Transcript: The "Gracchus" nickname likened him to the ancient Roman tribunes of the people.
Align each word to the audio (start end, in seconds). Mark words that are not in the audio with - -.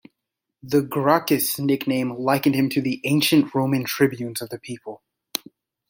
The 0.63 0.81
"Gracchus" 0.81 1.59
nickname 1.59 2.09
likened 2.17 2.55
him 2.55 2.69
to 2.69 2.81
the 2.81 3.01
ancient 3.03 3.53
Roman 3.53 3.83
tribunes 3.83 4.41
of 4.41 4.49
the 4.49 4.57
people. 4.57 5.03